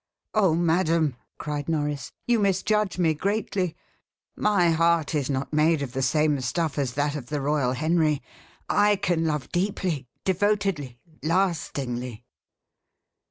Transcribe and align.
"Oh, 0.33 0.55
madam!" 0.55 1.15
cried 1.37 1.69
Norris, 1.69 2.11
"you 2.25 2.39
misjudge 2.39 2.97
me 2.97 3.13
greatly. 3.13 3.75
My 4.35 4.71
heart 4.71 5.13
is 5.13 5.29
not 5.29 5.53
made 5.53 5.83
of 5.83 5.91
the 5.93 6.01
same 6.01 6.41
stuff 6.41 6.79
as 6.79 6.93
that 6.95 7.15
of 7.15 7.27
the 7.27 7.39
royal 7.39 7.73
Henry. 7.73 8.23
I 8.67 8.95
can 8.95 9.25
love 9.27 9.51
deeply 9.51 10.07
devotedly 10.23 10.97
lastingly." 11.21 12.25